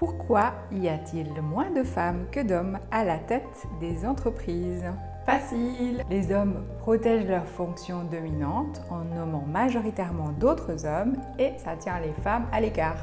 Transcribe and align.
Pourquoi 0.00 0.54
y 0.72 0.88
a-t-il 0.88 1.30
moins 1.42 1.70
de 1.70 1.82
femmes 1.82 2.24
que 2.32 2.40
d'hommes 2.40 2.78
à 2.90 3.04
la 3.04 3.18
tête 3.18 3.66
des 3.80 4.06
entreprises? 4.06 4.86
Facile 5.26 6.02
Les 6.08 6.32
hommes 6.32 6.64
protègent 6.78 7.28
leurs 7.28 7.46
fonctions 7.46 8.04
dominantes 8.04 8.80
en 8.88 9.04
nommant 9.04 9.44
majoritairement 9.46 10.30
d'autres 10.30 10.86
hommes 10.86 11.16
et 11.38 11.52
ça 11.58 11.76
tient 11.76 12.00
les 12.00 12.14
femmes 12.22 12.46
à 12.50 12.62
l'écart. 12.62 12.96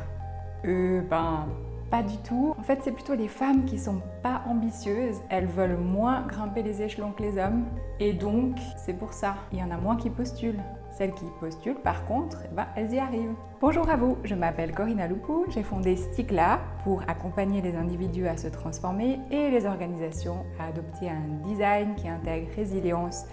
Euh, 0.66 1.02
ben, 1.08 1.46
pas 1.92 2.02
du 2.02 2.18
tout. 2.18 2.56
En 2.58 2.64
fait, 2.64 2.80
c'est 2.84 2.92
plutôt 2.92 3.14
les 3.14 3.28
femmes 3.28 3.66
qui 3.66 3.78
sont 3.78 4.02
pas 4.24 4.42
ambitieuses. 4.48 5.22
Elles 5.30 5.46
veulent 5.46 5.78
moins 5.78 6.24
grimper 6.24 6.64
les 6.64 6.82
échelons 6.82 7.12
que 7.12 7.22
les 7.22 7.38
hommes. 7.38 7.66
Et 8.00 8.14
donc, 8.14 8.58
c'est 8.76 8.98
pour 8.98 9.14
ça. 9.14 9.36
Il 9.52 9.60
y 9.60 9.64
en 9.64 9.70
a 9.70 9.78
moins 9.78 9.98
qui 9.98 10.10
postulent. 10.10 10.64
Celles 10.98 11.14
qui 11.14 11.26
postulent, 11.40 11.76
par 11.76 12.06
contre, 12.06 12.40
elles 12.76 12.92
y 12.92 12.98
arrivent. 12.98 13.36
Bonjour 13.62 13.88
à 13.88 13.96
vous, 13.98 14.18
je 14.24 14.34
m'appelle 14.34 14.74
Corinna 14.74 15.08
Loupou, 15.08 15.46
j'ai 15.50 15.62
fondé 15.62 15.96
Sticla 15.96 16.60
pour 16.84 17.04
accompagner 17.08 17.62
les 17.62 17.76
individus 17.76 18.28
à 18.28 18.36
se 18.36 18.48
transformer 18.48 19.20
et 19.30 19.52
les 19.52 19.68
organisations 19.68 20.44
à 20.60 20.70
adopter 20.70 21.08
un 21.08 21.48
design 21.48 21.94
qui 21.94 22.10
intègre 22.10 22.48
résilience, 22.56 23.26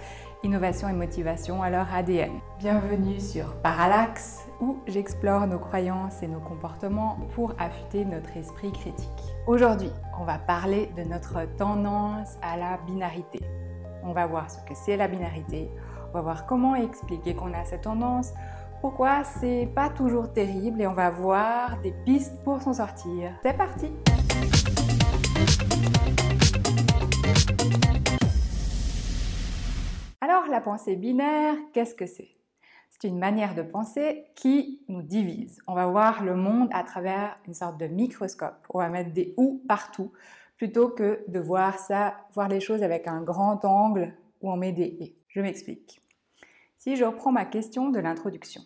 innovation 0.43 0.91
et 0.91 0.93
motivation 0.93 1.63
à 1.63 1.71
leur 1.71 1.87
ADN. 1.95 2.33
Bienvenue 2.59 3.19
sur 3.19 3.55
Parallax 3.63 4.45
où 4.61 4.81
j'explore 4.87 5.47
nos 5.47 5.59
croyances 5.59 6.23
et 6.23 6.29
nos 6.29 6.41
comportements 6.41 7.17
pour 7.35 7.55
affûter 7.59 8.05
notre 8.05 8.37
esprit 8.37 8.73
critique. 8.73 9.09
Aujourd'hui, 9.47 9.91
on 10.21 10.25
va 10.25 10.37
parler 10.37 10.91
de 10.99 11.03
notre 11.05 11.47
tendance 11.57 12.37
à 12.43 12.59
la 12.59 12.77
binarité. 12.87 13.41
On 14.03 14.13
va 14.13 14.27
voir 14.27 14.51
ce 14.51 14.59
que 14.69 14.75
c'est 14.75 14.99
la 14.99 15.09
binarité, 15.09 15.71
va 16.15 16.21
voir 16.21 16.47
comment 16.47 16.77
expliquer 16.77 17.35
qu'on 17.35 17.53
a 17.53 17.65
cette 17.65 17.83
tendance, 17.83 18.33
pourquoi 18.81 19.25
c'est 19.25 19.69
pas 19.75 19.89
toujours 19.89 20.33
terrible 20.33 20.81
et 20.81 20.87
on 20.87 20.93
va 20.93 21.11
voir 21.11 21.81
des 21.83 21.91
pistes 22.05 22.41
pour 22.45 22.63
s'en 22.63 22.73
sortir. 22.73 23.33
C'est 23.43 23.57
parti 23.57 23.91
Alors 30.21 30.47
la 30.49 30.61
pensée 30.61 30.95
binaire, 30.95 31.57
qu'est-ce 31.73 31.97
que 31.97 32.07
c'est? 32.07 32.31
C'est 32.91 33.09
une 33.09 33.19
manière 33.19 33.57
de 33.57 33.63
penser 33.63 34.27
qui 34.37 34.85
nous 34.87 35.03
divise. 35.03 35.59
On 35.67 35.75
va 35.75 35.89
voir 35.89 36.23
le 36.23 36.37
monde 36.37 36.69
à 36.73 36.85
travers 36.85 37.41
une 37.49 37.55
sorte 37.55 37.77
de 37.77 37.89
microscope. 37.89 38.65
On 38.71 38.79
va 38.79 38.89
mettre 38.89 39.13
des 39.13 39.35
ou 39.37 39.65
partout 39.67 40.13
plutôt 40.57 40.91
que 40.91 41.25
de 41.27 41.41
voir 41.41 41.81
ça, 41.81 42.15
voir 42.35 42.49
les 42.49 42.61
choses 42.61 42.85
avec 42.85 43.09
un 43.09 43.21
grand 43.21 43.65
angle 43.65 44.15
où 44.41 44.53
on 44.53 44.57
met 44.57 44.71
des 44.71 44.97
et. 45.01 45.17
Je 45.27 45.41
m'explique. 45.41 46.04
Si 46.85 46.97
je 46.97 47.05
reprends 47.07 47.33
ma 47.33 47.47
question 47.47 47.89
de 47.89 47.99
l'introduction, 47.99 48.61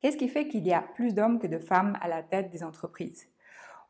qu'est-ce 0.00 0.16
qui 0.16 0.28
fait 0.28 0.46
qu'il 0.46 0.64
y 0.64 0.72
a 0.72 0.80
plus 0.80 1.16
d'hommes 1.16 1.40
que 1.40 1.48
de 1.48 1.58
femmes 1.58 1.98
à 2.00 2.06
la 2.06 2.22
tête 2.22 2.52
des 2.52 2.62
entreprises? 2.62 3.26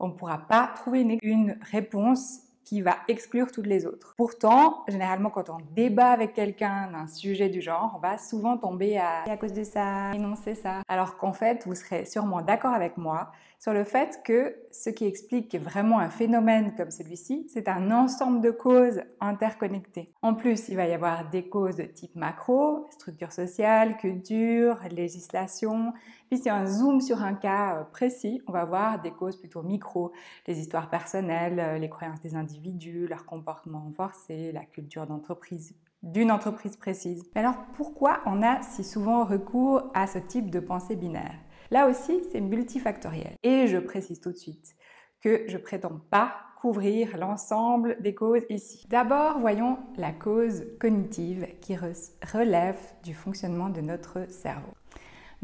On 0.00 0.08
ne 0.08 0.14
pourra 0.14 0.38
pas 0.38 0.72
trouver 0.74 1.18
une 1.20 1.58
réponse 1.70 2.38
qui 2.64 2.80
va 2.80 2.96
exclure 3.06 3.52
toutes 3.52 3.66
les 3.66 3.84
autres. 3.84 4.14
Pourtant, 4.16 4.82
généralement, 4.88 5.28
quand 5.28 5.50
on 5.50 5.58
débat 5.76 6.10
avec 6.10 6.32
quelqu'un 6.32 6.90
d'un 6.90 7.06
sujet 7.06 7.50
du 7.50 7.60
genre, 7.60 7.92
on 7.94 7.98
va 7.98 8.16
souvent 8.16 8.56
tomber 8.56 8.96
à 8.96 9.24
à 9.24 9.36
cause 9.36 9.52
de 9.52 9.62
ça, 9.62 10.14
non 10.14 10.36
c'est 10.42 10.54
ça. 10.54 10.80
Alors 10.88 11.18
qu'en 11.18 11.34
fait, 11.34 11.66
vous 11.66 11.74
serez 11.74 12.06
sûrement 12.06 12.40
d'accord 12.40 12.72
avec 12.72 12.96
moi 12.96 13.30
sur 13.64 13.72
le 13.72 13.84
fait 13.84 14.20
que 14.26 14.54
ce 14.72 14.90
qui 14.90 15.06
explique 15.06 15.56
vraiment 15.56 15.98
un 15.98 16.10
phénomène 16.10 16.74
comme 16.76 16.90
celui-ci, 16.90 17.46
c'est 17.48 17.66
un 17.66 17.90
ensemble 17.92 18.42
de 18.42 18.50
causes 18.50 19.00
interconnectées. 19.22 20.12
En 20.20 20.34
plus, 20.34 20.68
il 20.68 20.76
va 20.76 20.86
y 20.86 20.92
avoir 20.92 21.30
des 21.30 21.48
causes 21.48 21.76
de 21.76 21.84
type 21.84 22.14
macro, 22.14 22.86
structure 22.90 23.32
sociale, 23.32 23.96
culture, 23.96 24.80
législation. 24.90 25.94
Puis 26.28 26.40
si 26.40 26.50
on 26.50 26.66
zoom 26.66 27.00
sur 27.00 27.22
un 27.22 27.32
cas 27.32 27.78
euh, 27.78 27.84
précis, 27.84 28.42
on 28.46 28.52
va 28.52 28.66
voir 28.66 29.00
des 29.00 29.12
causes 29.12 29.38
plutôt 29.38 29.62
micro, 29.62 30.12
les 30.46 30.60
histoires 30.60 30.90
personnelles, 30.90 31.58
euh, 31.58 31.78
les 31.78 31.88
croyances 31.88 32.20
des 32.20 32.34
individus, 32.36 33.06
leur 33.06 33.24
comportement 33.24 33.90
forcé, 33.96 34.52
la 34.52 34.66
culture 34.66 35.06
d'entreprise 35.06 35.74
d'une 36.02 36.30
entreprise 36.30 36.76
précise. 36.76 37.24
Mais 37.34 37.40
alors 37.40 37.56
pourquoi 37.72 38.20
on 38.26 38.42
a 38.42 38.60
si 38.60 38.84
souvent 38.84 39.24
recours 39.24 39.90
à 39.94 40.06
ce 40.06 40.18
type 40.18 40.50
de 40.50 40.60
pensée 40.60 40.96
binaire? 40.96 41.38
Là 41.74 41.88
aussi, 41.88 42.22
c'est 42.30 42.40
multifactoriel. 42.40 43.34
Et 43.42 43.66
je 43.66 43.78
précise 43.78 44.20
tout 44.20 44.30
de 44.30 44.36
suite 44.36 44.76
que 45.20 45.42
je 45.48 45.58
prétends 45.58 45.98
pas 46.08 46.36
couvrir 46.60 47.16
l'ensemble 47.18 47.96
des 48.00 48.14
causes 48.14 48.44
ici. 48.48 48.86
D'abord, 48.88 49.40
voyons 49.40 49.78
la 49.96 50.12
cause 50.12 50.62
cognitive 50.78 51.48
qui 51.60 51.74
relève 51.74 52.78
du 53.02 53.12
fonctionnement 53.12 53.70
de 53.70 53.80
notre 53.80 54.30
cerveau. 54.30 54.72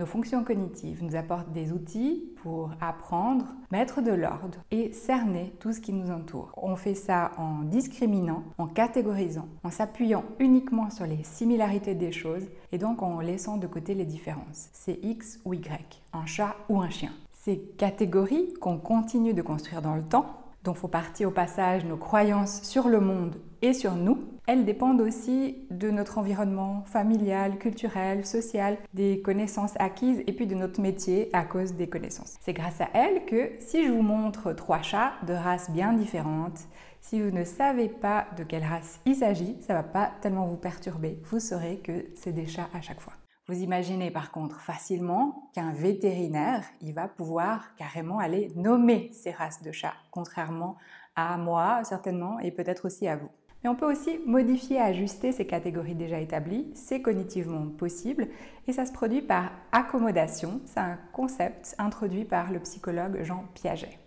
Nos 0.01 0.07
fonctions 0.07 0.45
cognitives 0.45 1.05
nous 1.05 1.15
apportent 1.15 1.53
des 1.53 1.73
outils 1.73 2.33
pour 2.37 2.71
apprendre, 2.81 3.45
mettre 3.71 4.01
de 4.01 4.13
l'ordre 4.13 4.61
et 4.71 4.95
cerner 4.95 5.53
tout 5.61 5.75
ce 5.75 5.81
qui 5.81 5.93
nous 5.93 6.11
entoure. 6.11 6.55
On 6.57 6.75
fait 6.75 6.95
ça 6.95 7.33
en 7.37 7.65
discriminant, 7.65 8.43
en 8.57 8.67
catégorisant, 8.67 9.47
en 9.63 9.71
s'appuyant 9.71 10.25
uniquement 10.39 10.89
sur 10.89 11.05
les 11.05 11.23
similarités 11.23 11.95
des 11.95 12.13
choses 12.13 12.47
et 12.73 12.79
donc 12.79 13.03
en 13.03 13.21
laissant 13.21 13.59
de 13.59 13.67
côté 13.67 13.93
les 13.93 14.07
différences. 14.07 14.71
C'est 14.73 14.99
X 15.03 15.39
ou 15.45 15.53
Y, 15.53 16.01
un 16.15 16.25
chat 16.25 16.57
ou 16.71 16.81
un 16.81 16.89
chien. 16.89 17.13
Ces 17.33 17.59
catégories 17.59 18.55
qu'on 18.55 18.79
continue 18.79 19.35
de 19.35 19.43
construire 19.43 19.83
dans 19.83 19.97
le 19.97 20.03
temps 20.03 20.41
dont 20.65 20.75
font 20.75 20.89
partie 20.89 21.25
au 21.25 21.31
passage 21.31 21.85
nos 21.85 21.97
croyances 21.97 22.63
sur 22.63 22.89
le 22.89 23.01
monde 23.01 23.37
et 23.63 23.73
sur 23.73 23.95
nous, 23.95 24.19
elles 24.47 24.65
dépendent 24.65 25.01
aussi 25.01 25.59
de 25.71 25.91
notre 25.91 26.19
environnement 26.19 26.83
familial, 26.87 27.59
culturel, 27.59 28.27
social, 28.27 28.79
des 28.95 29.21
connaissances 29.21 29.75
acquises 29.79 30.23
et 30.27 30.33
puis 30.33 30.47
de 30.47 30.55
notre 30.55 30.81
métier 30.81 31.31
à 31.33 31.45
cause 31.45 31.75
des 31.75 31.89
connaissances. 31.89 32.37
C'est 32.41 32.53
grâce 32.53 32.81
à 32.81 32.89
elles 32.95 33.25
que 33.27 33.53
si 33.59 33.87
je 33.87 33.93
vous 33.93 34.03
montre 34.03 34.53
trois 34.53 34.83
chats 34.83 35.13
de 35.27 35.35
races 35.35 35.71
bien 35.71 35.93
différentes, 35.93 36.61
si 37.01 37.21
vous 37.21 37.31
ne 37.31 37.45
savez 37.45 37.89
pas 37.89 38.27
de 38.37 38.45
quelle 38.45 38.65
race 38.65 39.01
il 39.07 39.17
s'agit, 39.17 39.57
ça 39.61 39.75
va 39.75 39.83
pas 39.83 40.11
tellement 40.21 40.47
vous 40.47 40.57
perturber. 40.57 41.19
Vous 41.31 41.41
saurez 41.41 41.79
que 41.79 42.07
c'est 42.15 42.33
des 42.33 42.47
chats 42.47 42.69
à 42.75 42.81
chaque 42.81 43.01
fois. 43.01 43.15
Vous 43.51 43.65
imaginez 43.65 44.13
par 44.13 44.31
contre 44.31 44.61
facilement 44.61 45.51
qu'un 45.53 45.73
vétérinaire, 45.73 46.63
il 46.81 46.95
va 46.95 47.09
pouvoir 47.09 47.75
carrément 47.75 48.21
aller 48.21 48.53
nommer 48.55 49.11
ces 49.13 49.33
races 49.33 49.61
de 49.61 49.73
chats, 49.73 49.97
contrairement 50.13 50.77
à 51.17 51.37
moi 51.37 51.83
certainement 51.83 52.39
et 52.39 52.53
peut-être 52.53 52.87
aussi 52.87 53.09
à 53.09 53.17
vous. 53.17 53.29
Mais 53.65 53.69
on 53.69 53.75
peut 53.75 53.91
aussi 53.91 54.21
modifier 54.25 54.81
ajuster 54.81 55.33
ces 55.33 55.49
catégories 55.49 55.97
déjà 55.97 56.21
établies, 56.21 56.71
c'est 56.75 57.03
cognitivement 57.03 57.67
possible 57.71 58.29
et 58.69 58.73
ça 58.73 58.87
se 58.87 58.93
produit 58.93 59.21
par 59.21 59.51
accommodation, 59.73 60.61
c'est 60.65 60.79
un 60.79 61.01
concept 61.13 61.75
introduit 61.79 62.25
par 62.25 62.53
le 62.53 62.61
psychologue 62.61 63.25
Jean 63.25 63.47
Piaget. 63.55 63.99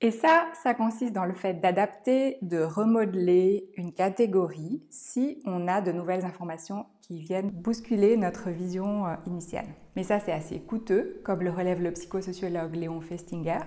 Et 0.00 0.10
ça, 0.10 0.46
ça 0.62 0.72
consiste 0.72 1.12
dans 1.12 1.26
le 1.26 1.34
fait 1.34 1.60
d'adapter, 1.60 2.38
de 2.40 2.62
remodeler 2.62 3.70
une 3.76 3.92
catégorie 3.92 4.82
si 4.88 5.42
on 5.44 5.68
a 5.68 5.82
de 5.82 5.92
nouvelles 5.92 6.24
informations 6.24 6.86
qui 7.10 7.18
viennent 7.18 7.50
bousculer 7.50 8.16
notre 8.16 8.50
vision 8.50 9.04
euh, 9.04 9.16
initiale. 9.26 9.66
Mais 9.96 10.04
ça, 10.04 10.20
c'est 10.20 10.30
assez 10.30 10.60
coûteux, 10.60 11.20
comme 11.24 11.42
le 11.42 11.50
relève 11.50 11.82
le 11.82 11.90
psychosociologue 11.90 12.76
Léon 12.76 13.00
Festinger. 13.00 13.64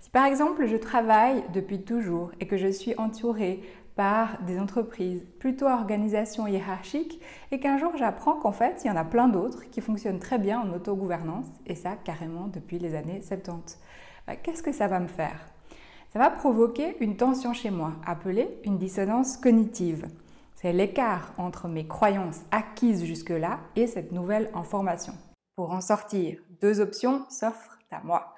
Si 0.00 0.10
par 0.10 0.24
exemple 0.24 0.66
je 0.66 0.76
travaille 0.76 1.44
depuis 1.54 1.84
toujours 1.84 2.32
et 2.40 2.48
que 2.48 2.56
je 2.56 2.66
suis 2.66 2.96
entourée 2.98 3.62
par 3.94 4.42
des 4.42 4.58
entreprises 4.58 5.24
plutôt 5.38 5.68
organisations 5.68 6.48
hiérarchiques 6.48 7.20
et 7.52 7.60
qu'un 7.60 7.78
jour 7.78 7.92
j'apprends 7.96 8.34
qu'en 8.34 8.50
fait 8.50 8.82
il 8.82 8.88
y 8.88 8.90
en 8.90 8.96
a 8.96 9.04
plein 9.04 9.28
d'autres 9.28 9.70
qui 9.70 9.80
fonctionnent 9.80 10.18
très 10.18 10.38
bien 10.38 10.60
en 10.60 10.72
autogouvernance 10.72 11.46
et 11.66 11.76
ça 11.76 11.94
carrément 11.94 12.48
depuis 12.48 12.80
les 12.80 12.96
années 12.96 13.22
70. 13.22 13.78
Bah, 14.26 14.34
qu'est-ce 14.34 14.62
que 14.62 14.72
ça 14.72 14.88
va 14.88 14.98
me 14.98 15.06
faire? 15.06 15.46
Ça 16.12 16.18
va 16.18 16.30
provoquer 16.30 16.96
une 17.00 17.16
tension 17.16 17.54
chez 17.54 17.70
moi, 17.70 17.92
appelée 18.04 18.58
une 18.64 18.76
dissonance 18.76 19.36
cognitive. 19.36 20.08
C'est 20.62 20.72
l'écart 20.72 21.34
entre 21.38 21.66
mes 21.66 21.88
croyances 21.88 22.42
acquises 22.52 23.04
jusque-là 23.04 23.58
et 23.74 23.88
cette 23.88 24.12
nouvelle 24.12 24.48
information. 24.54 25.12
Pour 25.56 25.72
en 25.72 25.80
sortir, 25.80 26.40
deux 26.60 26.80
options 26.80 27.28
s'offrent 27.28 27.80
à 27.90 28.00
moi. 28.04 28.36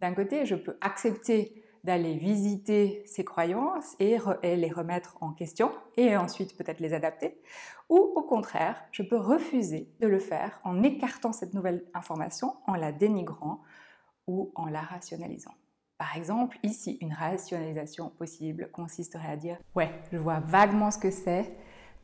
D'un 0.00 0.14
côté, 0.14 0.46
je 0.46 0.54
peux 0.54 0.78
accepter 0.80 1.62
d'aller 1.84 2.16
visiter 2.16 3.02
ces 3.04 3.26
croyances 3.26 3.94
et, 4.00 4.16
les 4.42 4.70
remettre 4.70 5.18
en 5.20 5.32
question 5.32 5.70
et 5.98 6.16
ensuite 6.16 6.56
peut-être 6.56 6.80
les 6.80 6.94
adapter. 6.94 7.38
Ou 7.90 7.98
au 7.98 8.22
contraire, 8.22 8.82
je 8.90 9.02
peux 9.02 9.18
refuser 9.18 9.92
de 10.00 10.06
le 10.06 10.18
faire 10.18 10.58
en 10.64 10.82
écartant 10.82 11.34
cette 11.34 11.52
nouvelle 11.52 11.84
information, 11.92 12.54
en 12.66 12.74
la 12.74 12.90
dénigrant 12.90 13.60
ou 14.26 14.50
en 14.54 14.64
la 14.64 14.80
rationalisant. 14.80 15.54
Par 15.98 16.14
exemple, 16.14 16.58
ici, 16.62 16.98
une 17.00 17.14
rationalisation 17.14 18.10
possible 18.10 18.68
consisterait 18.70 19.28
à 19.28 19.36
dire 19.36 19.56
Ouais, 19.74 19.90
je 20.12 20.18
vois 20.18 20.40
vaguement 20.40 20.90
ce 20.90 20.98
que 20.98 21.10
c'est, 21.10 21.50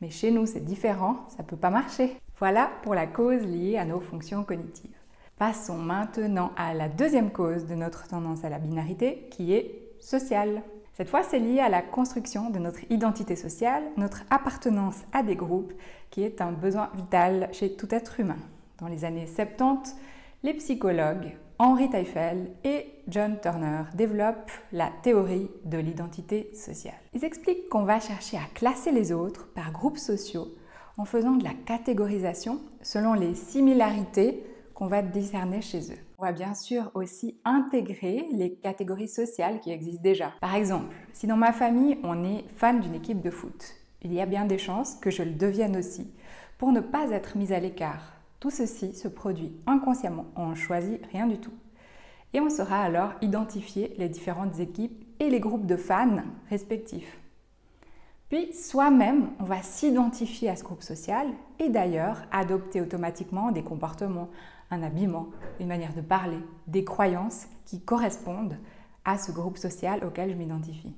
mais 0.01 0.09
chez 0.09 0.31
nous 0.31 0.47
c'est 0.47 0.65
différent, 0.65 1.17
ça 1.29 1.43
peut 1.43 1.57
pas 1.57 1.69
marcher. 1.69 2.17
Voilà 2.39 2.71
pour 2.81 2.95
la 2.95 3.05
cause 3.05 3.43
liée 3.43 3.77
à 3.77 3.85
nos 3.85 3.99
fonctions 3.99 4.43
cognitives. 4.43 4.97
Passons 5.37 5.77
maintenant 5.77 6.51
à 6.57 6.73
la 6.73 6.89
deuxième 6.89 7.31
cause 7.31 7.67
de 7.67 7.75
notre 7.75 8.07
tendance 8.07 8.43
à 8.43 8.49
la 8.49 8.57
binarité, 8.57 9.27
qui 9.29 9.53
est 9.53 9.93
sociale. 9.99 10.63
Cette 10.93 11.09
fois, 11.09 11.23
c'est 11.23 11.39
lié 11.39 11.59
à 11.59 11.69
la 11.69 11.81
construction 11.81 12.49
de 12.49 12.59
notre 12.59 12.91
identité 12.91 13.35
sociale, 13.35 13.83
notre 13.97 14.23
appartenance 14.31 15.03
à 15.11 15.21
des 15.21 15.35
groupes, 15.35 15.73
qui 16.09 16.23
est 16.23 16.41
un 16.41 16.51
besoin 16.51 16.89
vital 16.95 17.49
chez 17.51 17.75
tout 17.75 17.93
être 17.93 18.19
humain. 18.19 18.37
Dans 18.79 18.87
les 18.87 19.05
années 19.05 19.27
70, 19.27 19.95
les 20.43 20.53
psychologues 20.55 21.37
Henri 21.59 21.89
Teifel 21.89 22.51
et 22.63 22.87
John 23.07 23.37
Turner 23.39 23.83
développent 23.93 24.51
la 24.71 24.89
théorie 25.03 25.49
de 25.65 25.77
l'identité 25.77 26.49
sociale. 26.53 26.99
Ils 27.13 27.23
expliquent 27.23 27.69
qu'on 27.69 27.83
va 27.83 27.99
chercher 27.99 28.37
à 28.37 28.47
classer 28.55 28.91
les 28.91 29.11
autres 29.11 29.47
par 29.53 29.71
groupes 29.71 29.99
sociaux 29.99 30.47
en 30.97 31.05
faisant 31.05 31.35
de 31.35 31.43
la 31.43 31.53
catégorisation 31.53 32.59
selon 32.81 33.13
les 33.13 33.35
similarités 33.35 34.43
qu'on 34.73 34.87
va 34.87 35.03
discerner 35.03 35.61
chez 35.61 35.91
eux. 35.91 35.99
On 36.17 36.23
va 36.23 36.31
bien 36.31 36.55
sûr 36.55 36.89
aussi 36.95 37.39
intégrer 37.45 38.25
les 38.31 38.55
catégories 38.55 39.07
sociales 39.07 39.59
qui 39.59 39.71
existent 39.71 40.01
déjà. 40.01 40.31
Par 40.41 40.55
exemple, 40.55 40.95
si 41.13 41.27
dans 41.27 41.37
ma 41.37 41.53
famille 41.53 41.99
on 42.03 42.23
est 42.23 42.45
fan 42.55 42.79
d'une 42.79 42.95
équipe 42.95 43.21
de 43.21 43.29
foot, 43.29 43.75
il 44.01 44.11
y 44.11 44.21
a 44.21 44.25
bien 44.25 44.45
des 44.45 44.57
chances 44.57 44.95
que 44.95 45.11
je 45.11 45.21
le 45.23 45.31
devienne 45.31 45.77
aussi, 45.77 46.11
pour 46.57 46.71
ne 46.71 46.79
pas 46.79 47.11
être 47.11 47.37
mise 47.37 47.53
à 47.53 47.59
l'écart. 47.59 48.22
Tout 48.43 48.51
ceci 48.51 48.93
se 48.93 49.07
produit 49.07 49.53
inconsciemment, 49.67 50.25
on 50.35 50.47
ne 50.47 50.55
choisit 50.55 50.99
rien 51.13 51.27
du 51.27 51.37
tout. 51.37 51.53
Et 52.33 52.41
on 52.41 52.49
saura 52.49 52.81
alors 52.81 53.13
identifier 53.21 53.95
les 53.97 54.09
différentes 54.09 54.59
équipes 54.59 55.01
et 55.21 55.29
les 55.29 55.39
groupes 55.39 55.65
de 55.65 55.77
fans 55.77 56.17
respectifs. 56.49 57.21
Puis 58.27 58.51
soi-même, 58.51 59.29
on 59.39 59.45
va 59.45 59.61
s'identifier 59.61 60.49
à 60.49 60.57
ce 60.57 60.65
groupe 60.65 60.83
social 60.83 61.27
et 61.57 61.69
d'ailleurs 61.69 62.21
adopter 62.33 62.81
automatiquement 62.81 63.53
des 63.53 63.63
comportements, 63.63 64.27
un 64.71 64.83
habillement, 64.83 65.29
une 65.61 65.67
manière 65.67 65.93
de 65.93 66.01
parler, 66.01 66.39
des 66.67 66.83
croyances 66.83 67.47
qui 67.63 67.79
correspondent 67.79 68.57
à 69.05 69.17
ce 69.17 69.31
groupe 69.31 69.57
social 69.57 70.03
auquel 70.03 70.31
je 70.31 70.35
m'identifie. 70.35 70.97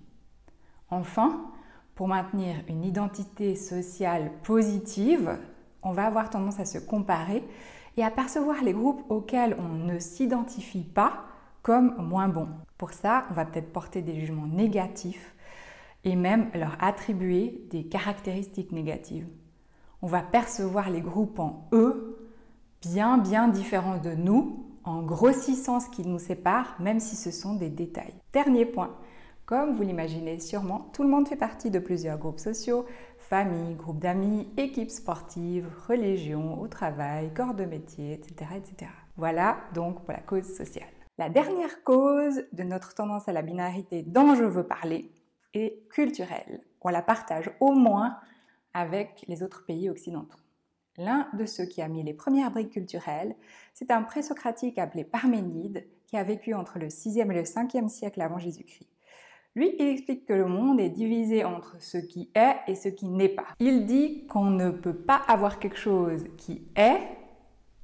Enfin, 0.89 1.45
pour 1.93 2.07
maintenir 2.07 2.55
une 2.67 2.83
identité 2.83 3.55
sociale 3.55 4.31
positive, 4.41 5.37
on 5.85 5.91
va 5.91 6.05
avoir 6.05 6.29
tendance 6.29 6.59
à 6.59 6.65
se 6.65 6.79
comparer 6.79 7.43
et 7.95 8.03
à 8.03 8.11
percevoir 8.11 8.61
les 8.63 8.73
groupes 8.73 9.03
auxquels 9.09 9.55
on 9.57 9.73
ne 9.73 9.99
s'identifie 9.99 10.83
pas 10.83 11.23
comme 11.61 11.95
moins 11.97 12.27
bons. 12.27 12.49
Pour 12.77 12.91
ça, 12.91 13.25
on 13.31 13.33
va 13.33 13.45
peut-être 13.45 13.71
porter 13.71 14.01
des 14.01 14.19
jugements 14.19 14.47
négatifs 14.47 15.35
et 16.03 16.15
même 16.15 16.49
leur 16.53 16.75
attribuer 16.81 17.65
des 17.71 17.85
caractéristiques 17.85 18.71
négatives. 18.71 19.27
On 20.01 20.07
va 20.07 20.21
percevoir 20.21 20.89
les 20.89 21.01
groupes 21.01 21.39
en 21.39 21.67
eux 21.71 22.19
bien 22.81 23.17
bien 23.17 23.47
différents 23.47 23.97
de 23.97 24.11
nous, 24.11 24.65
en 24.83 25.01
grossissant 25.01 25.79
ce 25.79 25.89
qui 25.89 26.05
nous 26.05 26.19
sépare, 26.19 26.75
même 26.79 26.99
si 26.99 27.15
ce 27.15 27.31
sont 27.31 27.55
des 27.55 27.69
détails. 27.69 28.13
Dernier 28.33 28.65
point, 28.65 28.91
comme 29.45 29.75
vous 29.75 29.83
l'imaginez 29.83 30.39
sûrement, 30.39 30.89
tout 30.93 31.01
le 31.01 31.09
monde 31.09 31.27
fait 31.27 31.35
partie 31.35 31.71
de 31.71 31.79
plusieurs 31.79 32.19
groupes 32.19 32.39
sociaux, 32.39 32.85
famille, 33.29 33.75
groupes 33.75 33.99
d'amis, 33.99 34.47
équipes 34.57 34.91
sportives, 34.91 35.67
religions, 35.87 36.61
au 36.61 36.67
travail, 36.67 37.33
corps 37.33 37.55
de 37.55 37.65
métier, 37.65 38.13
etc., 38.13 38.51
etc. 38.55 38.91
Voilà 39.17 39.57
donc 39.73 40.03
pour 40.03 40.13
la 40.13 40.19
cause 40.19 40.55
sociale. 40.55 40.89
La 41.17 41.29
dernière 41.29 41.83
cause 41.83 42.43
de 42.51 42.63
notre 42.63 42.93
tendance 42.93 43.27
à 43.27 43.33
la 43.33 43.41
binarité 43.41 44.03
dont 44.03 44.35
je 44.35 44.43
veux 44.43 44.67
parler, 44.67 45.11
culturelle. 45.89 46.61
On 46.81 46.89
la 46.89 47.01
partage 47.01 47.49
au 47.61 47.71
moins 47.71 48.17
avec 48.73 49.25
les 49.27 49.41
autres 49.41 49.65
pays 49.65 49.89
occidentaux. 49.89 50.37
L'un 50.97 51.27
de 51.33 51.45
ceux 51.45 51.65
qui 51.65 51.81
a 51.81 51.87
mis 51.87 52.03
les 52.03 52.13
premières 52.13 52.51
briques 52.51 52.71
culturelles, 52.71 53.35
c'est 53.73 53.89
un 53.89 54.03
présocratique 54.03 54.77
appelé 54.77 55.03
Parménide 55.03 55.87
qui 56.05 56.17
a 56.17 56.23
vécu 56.23 56.53
entre 56.53 56.77
le 56.77 56.87
6e 56.87 57.31
et 57.31 57.35
le 57.35 57.43
5e 57.43 57.87
siècle 57.87 58.21
avant 58.21 58.37
Jésus-Christ. 58.37 58.87
Lui, 59.55 59.73
il 59.79 59.87
explique 59.87 60.25
que 60.25 60.33
le 60.33 60.47
monde 60.47 60.81
est 60.81 60.89
divisé 60.89 61.45
entre 61.45 61.77
ce 61.79 61.97
qui 61.97 62.29
est 62.35 62.57
et 62.67 62.75
ce 62.75 62.89
qui 62.89 63.07
n'est 63.07 63.29
pas. 63.29 63.45
Il 63.59 63.85
dit 63.85 64.27
qu'on 64.27 64.49
ne 64.49 64.69
peut 64.69 64.93
pas 64.93 65.21
avoir 65.27 65.59
quelque 65.59 65.77
chose 65.77 66.25
qui 66.35 66.67
est 66.75 66.99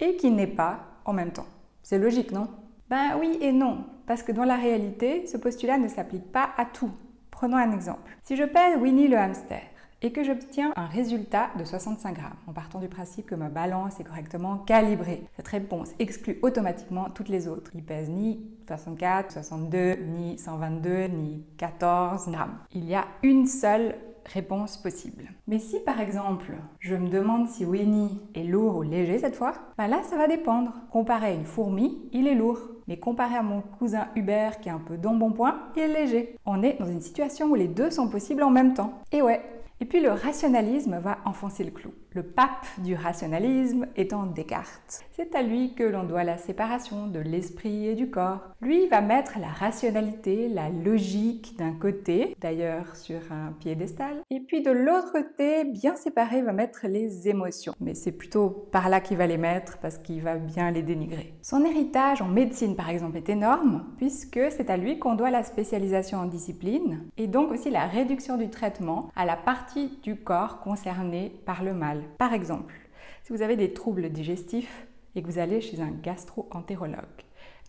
et 0.01 0.17
qui 0.17 0.31
n'est 0.31 0.47
pas 0.47 0.81
en 1.05 1.13
même 1.13 1.31
temps. 1.31 1.47
C'est 1.81 1.97
logique, 1.97 2.33
non? 2.33 2.49
Ben 2.89 3.17
oui 3.17 3.37
et 3.39 3.53
non, 3.53 3.85
parce 4.05 4.21
que 4.21 4.33
dans 4.33 4.43
la 4.43 4.57
réalité, 4.57 5.25
ce 5.27 5.37
postulat 5.37 5.77
ne 5.77 5.87
s'applique 5.87 6.29
pas 6.29 6.49
à 6.57 6.65
tout. 6.65 6.91
Prenons 7.31 7.55
un 7.55 7.71
exemple. 7.71 8.17
Si 8.21 8.35
je 8.35 8.43
pèse 8.43 8.77
Winnie 8.77 9.07
le 9.07 9.17
hamster 9.17 9.61
et 10.01 10.11
que 10.11 10.23
j'obtiens 10.23 10.73
un 10.75 10.85
résultat 10.85 11.49
de 11.57 11.63
65 11.63 12.15
grammes, 12.15 12.33
en 12.47 12.53
partant 12.53 12.79
du 12.79 12.87
principe 12.87 13.27
que 13.27 13.35
ma 13.35 13.49
balance 13.49 13.99
est 13.99 14.03
correctement 14.03 14.57
calibrée, 14.57 15.23
cette 15.35 15.47
réponse 15.47 15.89
exclut 15.99 16.39
automatiquement 16.41 17.09
toutes 17.13 17.29
les 17.29 17.47
autres. 17.47 17.71
Il 17.75 17.83
pèse 17.83 18.09
ni 18.09 18.41
64, 18.67 19.31
62, 19.31 19.95
ni 20.07 20.37
122, 20.37 21.05
ni 21.07 21.45
14 21.57 22.29
grammes. 22.29 22.57
Il 22.73 22.85
y 22.85 22.95
a 22.95 23.05
une 23.23 23.45
seule 23.45 23.95
réponse 24.25 24.77
possible. 24.77 25.29
Mais 25.47 25.59
si 25.59 25.79
par 25.79 25.99
exemple, 25.99 26.53
je 26.79 26.95
me 26.95 27.09
demande 27.09 27.47
si 27.47 27.65
Winnie 27.65 28.21
est 28.35 28.43
lourd 28.43 28.77
ou 28.77 28.81
léger 28.83 29.17
cette 29.17 29.35
fois, 29.35 29.53
ben 29.77 29.87
là 29.87 30.01
ça 30.03 30.17
va 30.17 30.27
dépendre. 30.27 30.73
Comparé 30.91 31.27
à 31.27 31.33
une 31.33 31.45
fourmi, 31.45 31.97
il 32.11 32.27
est 32.27 32.35
lourd. 32.35 32.59
Mais 32.87 32.97
comparé 32.97 33.35
à 33.35 33.43
mon 33.43 33.61
cousin 33.61 34.07
Hubert 34.15 34.59
qui 34.59 34.69
est 34.69 34.71
un 34.71 34.79
peu 34.79 34.97
d'embonpoint, 34.97 35.59
il 35.75 35.83
est 35.83 35.87
léger. 35.87 36.35
On 36.45 36.63
est 36.63 36.77
dans 36.79 36.87
une 36.87 37.01
situation 37.01 37.47
où 37.47 37.55
les 37.55 37.67
deux 37.67 37.91
sont 37.91 38.09
possibles 38.09 38.43
en 38.43 38.49
même 38.49 38.73
temps. 38.73 38.93
Et 39.11 39.21
ouais. 39.21 39.41
Et 39.81 39.85
puis 39.85 39.99
le 39.99 40.11
rationalisme 40.11 40.99
va 40.99 41.17
enfoncer 41.25 41.63
le 41.63 41.71
clou 41.71 41.91
le 42.13 42.23
pape 42.23 42.67
du 42.79 42.93
rationalisme 42.93 43.87
étant 43.95 44.25
Descartes. 44.25 45.05
C'est 45.13 45.33
à 45.33 45.41
lui 45.41 45.73
que 45.75 45.83
l'on 45.83 46.03
doit 46.03 46.25
la 46.25 46.37
séparation 46.37 47.07
de 47.07 47.19
l'esprit 47.19 47.87
et 47.87 47.95
du 47.95 48.09
corps. 48.09 48.41
Lui 48.59 48.87
va 48.87 48.99
mettre 48.99 49.39
la 49.39 49.47
rationalité, 49.47 50.49
la 50.49 50.69
logique 50.69 51.55
d'un 51.57 51.71
côté, 51.71 52.35
d'ailleurs 52.41 52.97
sur 52.97 53.19
un 53.31 53.53
piédestal, 53.53 54.17
et 54.29 54.41
puis 54.41 54.61
de 54.61 54.71
l'autre 54.71 55.13
côté, 55.13 55.63
bien 55.63 55.95
séparé, 55.95 56.41
va 56.41 56.51
mettre 56.51 56.85
les 56.85 57.29
émotions. 57.29 57.73
Mais 57.79 57.93
c'est 57.93 58.11
plutôt 58.11 58.49
par 58.49 58.89
là 58.89 58.99
qu'il 58.99 59.17
va 59.17 59.27
les 59.27 59.37
mettre 59.37 59.77
parce 59.77 59.97
qu'il 59.97 60.21
va 60.21 60.35
bien 60.35 60.71
les 60.71 60.83
dénigrer. 60.83 61.33
Son 61.41 61.63
héritage 61.63 62.21
en 62.21 62.27
médecine 62.27 62.75
par 62.75 62.89
exemple 62.89 63.17
est 63.17 63.29
énorme 63.29 63.85
puisque 63.97 64.39
c'est 64.49 64.69
à 64.69 64.75
lui 64.75 64.99
qu'on 64.99 65.15
doit 65.15 65.31
la 65.31 65.43
spécialisation 65.43 66.17
en 66.17 66.25
discipline 66.25 67.05
et 67.17 67.27
donc 67.27 67.51
aussi 67.51 67.69
la 67.69 67.85
réduction 67.85 68.37
du 68.37 68.49
traitement 68.49 69.09
à 69.15 69.25
la 69.25 69.37
partie 69.37 69.70
du 70.03 70.15
corps 70.15 70.59
concernée 70.59 71.31
par 71.45 71.63
le 71.63 71.73
mal. 71.73 72.03
Par 72.17 72.33
exemple, 72.33 72.75
si 73.23 73.33
vous 73.33 73.41
avez 73.41 73.55
des 73.55 73.73
troubles 73.73 74.09
digestifs 74.09 74.87
et 75.15 75.21
que 75.21 75.27
vous 75.27 75.39
allez 75.39 75.61
chez 75.61 75.81
un 75.81 75.91
gastro-entérologue, 75.91 77.03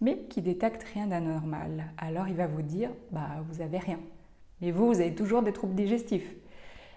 mais 0.00 0.18
qui 0.28 0.42
détecte 0.42 0.84
rien 0.94 1.06
d'anormal, 1.06 1.84
alors 1.98 2.28
il 2.28 2.34
va 2.34 2.46
vous 2.46 2.62
dire 2.62 2.90
bah 3.10 3.42
vous 3.48 3.60
avez 3.60 3.78
rien. 3.78 3.98
Mais 4.60 4.70
vous, 4.70 4.86
vous 4.86 5.00
avez 5.00 5.14
toujours 5.14 5.42
des 5.42 5.52
troubles 5.52 5.74
digestifs. 5.74 6.30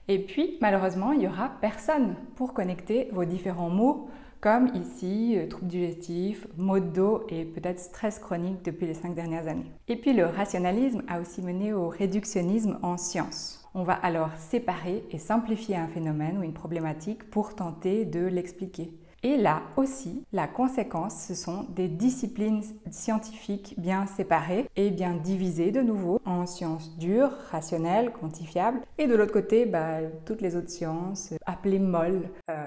Et 0.08 0.20
puis, 0.20 0.58
malheureusement, 0.62 1.12
il 1.14 1.20
n'y 1.20 1.28
aura 1.28 1.50
personne 1.62 2.16
pour 2.36 2.54
connecter 2.54 3.10
vos 3.12 3.26
différents 3.26 3.72
mots, 3.72 4.10
comme 4.42 4.70
ici, 4.76 5.36
euh, 5.38 5.48
troubles 5.48 5.68
digestifs, 5.68 6.48
maux 6.58 6.80
de 6.80 6.88
dos 6.88 7.24
et 7.30 7.46
peut-être 7.46 7.80
stress 7.80 8.20
chronique 8.20 8.64
depuis 8.64 8.88
les 8.88 8.94
cinq 8.94 9.16
dernières 9.16 9.48
années. 9.48 9.72
Et 9.88 9.96
puis, 9.96 10.14
le 10.14 10.26
rationalisme 10.26 11.04
a 11.08 11.20
aussi 11.20 11.42
mené 11.42 11.74
au 11.74 11.88
réductionnisme 11.88 12.78
en 12.82 12.98
sciences. 12.98 13.68
On 13.74 13.84
va 13.84 13.94
alors 13.94 14.30
séparer 14.38 15.04
et 15.12 15.18
simplifier 15.18 15.76
un 15.76 15.88
phénomène 15.88 16.38
ou 16.38 16.44
une 16.44 16.54
problématique 16.54 17.30
pour 17.30 17.56
tenter 17.56 18.06
de 18.06 18.26
l'expliquer. 18.26 18.92
Et 19.26 19.38
là 19.38 19.64
aussi, 19.76 20.24
la 20.34 20.48
conséquence, 20.48 21.26
ce 21.28 21.34
sont 21.34 21.66
des 21.76 21.88
disciplines 21.88 22.62
scientifiques 22.92 23.74
bien 23.76 24.06
séparées 24.06 24.70
et 24.76 24.92
bien 24.92 25.16
divisées 25.16 25.72
de 25.72 25.82
nouveau 25.82 26.22
en 26.26 26.46
sciences 26.46 26.96
dures, 27.00 27.32
rationnelles, 27.50 28.12
quantifiables, 28.12 28.82
et 29.00 29.08
de 29.08 29.16
l'autre 29.16 29.34
côté, 29.34 29.66
bah, 29.66 30.02
toutes 30.28 30.42
les 30.42 30.56
autres 30.56 30.70
sciences 30.70 31.34
appelées 31.48 31.80
molles, 31.80 32.30
euh, 32.52 32.66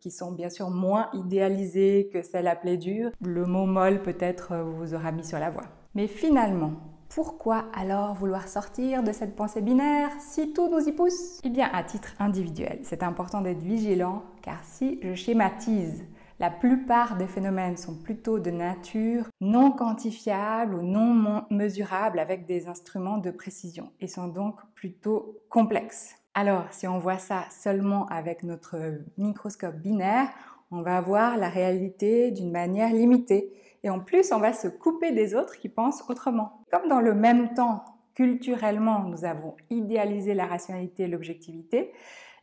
qui 0.00 0.10
sont 0.10 0.32
bien 0.32 0.48
sûr 0.48 0.70
moins 0.70 1.10
idéalisées 1.12 2.08
que 2.10 2.22
celles 2.22 2.48
appelées 2.48 2.78
dures. 2.78 3.10
Le 3.20 3.44
mot 3.44 3.66
molle 3.66 4.00
peut-être 4.00 4.56
vous 4.56 4.94
aura 4.94 5.12
mis 5.12 5.26
sur 5.26 5.38
la 5.38 5.50
voie. 5.50 5.64
Mais 5.94 6.06
finalement, 6.06 6.72
pourquoi 7.08 7.64
alors 7.74 8.14
vouloir 8.14 8.48
sortir 8.48 9.02
de 9.02 9.12
cette 9.12 9.34
pensée 9.34 9.60
binaire 9.60 10.10
si 10.20 10.52
tout 10.52 10.68
nous 10.68 10.88
y 10.88 10.92
pousse? 10.92 11.40
Eh 11.42 11.50
bien, 11.50 11.68
à 11.72 11.82
titre 11.82 12.14
individuel, 12.18 12.80
c'est 12.82 13.02
important 13.02 13.40
d'être 13.40 13.62
vigilant 13.62 14.22
car 14.42 14.62
si 14.64 15.00
je 15.02 15.14
schématise, 15.14 16.04
la 16.40 16.50
plupart 16.50 17.16
des 17.16 17.26
phénomènes 17.26 17.76
sont 17.76 17.96
plutôt 17.96 18.38
de 18.38 18.50
nature 18.50 19.24
non 19.40 19.72
quantifiable 19.72 20.74
ou 20.74 20.82
non 20.82 21.44
mesurable 21.50 22.20
avec 22.20 22.46
des 22.46 22.68
instruments 22.68 23.18
de 23.18 23.32
précision 23.32 23.90
et 24.00 24.06
sont 24.06 24.28
donc 24.28 24.54
plutôt 24.74 25.40
complexes. 25.48 26.14
Alors, 26.34 26.66
si 26.70 26.86
on 26.86 26.98
voit 26.98 27.18
ça 27.18 27.46
seulement 27.50 28.06
avec 28.06 28.44
notre 28.44 28.76
microscope 29.16 29.74
binaire, 29.76 30.28
on 30.70 30.82
va 30.82 31.00
voir 31.00 31.36
la 31.36 31.48
réalité 31.48 32.30
d'une 32.30 32.52
manière 32.52 32.92
limitée 32.92 33.52
et 33.82 33.90
en 33.90 34.00
plus, 34.00 34.32
on 34.32 34.38
va 34.38 34.52
se 34.52 34.68
couper 34.68 35.12
des 35.12 35.34
autres 35.34 35.58
qui 35.58 35.68
pensent 35.68 36.04
autrement. 36.08 36.64
Comme 36.72 36.88
dans 36.88 37.00
le 37.00 37.14
même 37.14 37.54
temps, 37.54 37.84
culturellement, 38.14 39.04
nous 39.04 39.24
avons 39.24 39.56
idéalisé 39.70 40.34
la 40.34 40.46
rationalité 40.46 41.04
et 41.04 41.08
l'objectivité, 41.08 41.92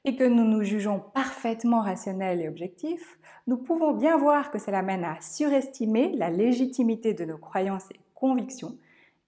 et 0.06 0.16
que 0.16 0.24
nous 0.24 0.46
nous 0.46 0.64
jugeons 0.64 1.02
parfaitement 1.14 1.82
rationnels 1.82 2.42
et 2.42 2.48
objectifs, 2.48 3.20
nous 3.48 3.58
pouvons 3.58 3.92
bien 3.92 4.18
voir 4.18 4.52
que 4.52 4.60
cela 4.60 4.82
mène 4.84 5.04
à 5.04 5.20
surestimer 5.20 6.14
la 6.16 6.30
légitimité 6.30 7.14
de 7.14 7.26
nos 7.26 7.38
croyances 7.38 7.90
et 7.92 8.00
convictions, 8.14 8.78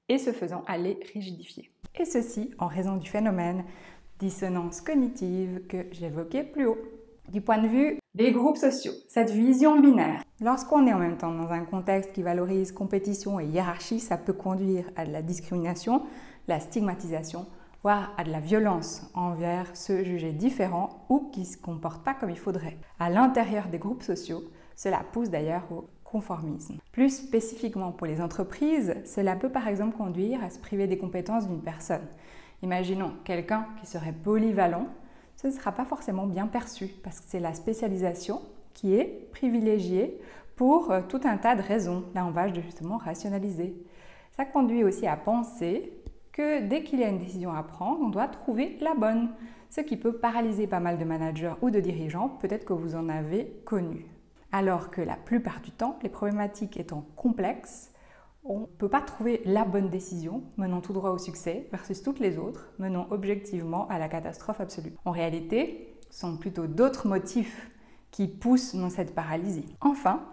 et 0.08 0.18
ce 0.18 0.32
faisant 0.32 0.64
à 0.68 0.78
les 0.78 1.00
rigidifier. 1.14 1.72
Et 1.96 2.06
ceci 2.06 2.52
en 2.60 2.68
raison 2.68 2.96
du 2.96 3.10
phénomène 3.10 3.66
dissonance 4.20 4.82
cognitive 4.82 5.66
que 5.68 5.88
j'évoquais 5.92 6.44
plus 6.44 6.68
haut. 6.68 6.78
Du 7.32 7.42
point 7.42 7.58
de 7.58 7.68
vue 7.68 8.00
des 8.16 8.32
groupes 8.32 8.56
sociaux, 8.56 8.94
cette 9.10 9.32
vision 9.32 9.82
binaire, 9.82 10.24
lorsqu'on 10.40 10.88
est 10.88 10.94
en 10.94 11.00
même 11.00 11.18
temps 11.18 11.34
dans 11.34 11.52
un 11.52 11.66
contexte 11.66 12.14
qui 12.14 12.24
valorise 12.24 12.72
compétition 12.72 13.38
et 13.38 13.46
hiérarchie, 13.46 14.00
ça 14.00 14.18
peut 14.18 14.32
conduire 14.32 14.90
à 14.96 15.06
de 15.06 15.12
la 15.12 15.22
discrimination, 15.22 16.04
la 16.48 16.62
stigmatisation, 16.62 17.46
voire 17.84 18.14
à 18.18 18.24
de 18.24 18.32
la 18.32 18.40
violence 18.40 19.12
envers 19.14 19.76
ceux 19.76 20.06
jugés 20.06 20.32
différents 20.32 21.06
ou 21.10 21.30
qui 21.32 21.42
ne 21.42 21.46
se 21.46 21.58
comportent 21.58 22.06
pas 22.06 22.14
comme 22.14 22.30
il 22.30 22.40
faudrait. 22.40 22.78
À 22.98 23.10
l'intérieur 23.10 23.68
des 23.68 23.78
groupes 23.78 24.04
sociaux, 24.04 24.44
cela 24.78 25.02
pousse 25.12 25.30
d'ailleurs 25.30 25.68
au 25.70 25.90
conformisme. 26.06 26.78
Plus 26.94 27.10
spécifiquement 27.10 27.92
pour 27.92 28.08
les 28.08 28.22
entreprises, 28.22 28.96
cela 29.04 29.36
peut 29.36 29.52
par 29.52 29.68
exemple 29.68 29.98
conduire 29.98 30.42
à 30.46 30.50
se 30.50 30.60
priver 30.60 30.88
des 30.88 30.98
compétences 30.98 31.48
d'une 31.50 31.62
personne. 31.62 32.08
Imaginons 32.64 33.12
quelqu'un 33.26 33.68
qui 33.82 33.86
serait 33.86 34.14
polyvalent, 34.14 34.88
ce 35.38 35.48
ne 35.48 35.52
sera 35.52 35.72
pas 35.72 35.86
forcément 35.86 36.26
bien 36.26 36.48
perçu 36.48 36.88
parce 37.04 37.20
que 37.20 37.26
c'est 37.28 37.40
la 37.40 37.54
spécialisation 37.54 38.42
qui 38.74 38.96
est 38.96 39.30
privilégiée 39.32 40.20
pour 40.56 40.92
euh, 40.92 41.02
tout 41.08 41.22
un 41.24 41.38
tas 41.38 41.56
de 41.56 41.62
raisons. 41.62 42.04
Là, 42.14 42.26
on 42.26 42.32
va 42.32 42.52
justement 42.52 42.98
rationaliser. 42.98 43.76
Ça 44.36 44.46
conduit 44.46 44.84
aussi 44.84 45.08
à 45.08 45.16
penser 45.16 45.94
que 46.32 46.68
dès 46.68 46.84
qu'il 46.84 47.00
y 47.00 47.04
a 47.04 47.10
une 47.10 47.20
décision 47.20 47.54
à 47.54 47.64
prendre, 47.64 48.02
on 48.02 48.10
doit 48.10 48.28
trouver 48.28 48.78
la 48.82 48.94
bonne, 48.94 49.30
ce 49.70 49.82
qui 49.82 49.98
peut 49.98 50.14
paralyser 50.14 50.68
pas 50.68 50.80
mal 50.80 50.98
de 50.98 51.06
managers 51.06 51.54
ou 51.62 51.70
de 51.70 51.80
dirigeants, 51.80 52.30
peut-être 52.30 52.66
que 52.66 52.74
vous 52.74 52.96
en 52.96 53.10
avez 53.10 53.62
connu. 53.66 54.06
Alors 54.52 54.90
que 54.90 55.02
la 55.02 55.16
plupart 55.16 55.62
du 55.62 55.72
temps, 55.72 55.98
les 56.04 56.10
problématiques 56.10 56.78
étant 56.78 57.06
complexes, 57.16 57.92
on 58.50 58.62
ne 58.62 58.66
peut 58.66 58.90
pas 58.90 59.02
trouver 59.02 59.42
la 59.46 59.66
bonne 59.66 59.90
décision 59.90 60.44
menant 60.58 60.82
tout 60.82 60.94
droit 60.94 61.12
au 61.12 61.18
succès 61.18 61.68
versus 61.72 62.02
toutes 62.02 62.20
les 62.20 62.38
autres 62.38 62.72
menant 62.80 63.08
objectivement 63.12 63.88
à 63.90 64.00
la 64.00 64.08
catastrophe 64.08 64.62
absolue. 64.62 64.94
En 65.06 65.12
réalité, 65.12 65.96
ce 66.10 66.22
sont 66.22 66.38
plutôt 66.38 66.68
d'autres 66.68 67.08
motifs 67.08 67.70
qui 68.12 68.28
poussent 68.28 68.76
dans 68.76 68.90
cette 68.90 69.14
paralysie. 69.14 69.66
Enfin, 69.82 70.24